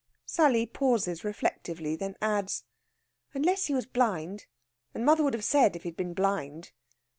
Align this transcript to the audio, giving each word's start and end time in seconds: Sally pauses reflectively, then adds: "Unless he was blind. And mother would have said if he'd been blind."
Sally 0.25 0.65
pauses 0.65 1.23
reflectively, 1.23 1.95
then 1.95 2.17
adds: 2.23 2.63
"Unless 3.35 3.65
he 3.67 3.75
was 3.75 3.85
blind. 3.85 4.47
And 4.95 5.05
mother 5.05 5.23
would 5.23 5.35
have 5.35 5.43
said 5.45 5.75
if 5.75 5.83
he'd 5.83 5.95
been 5.95 6.15
blind." 6.15 6.71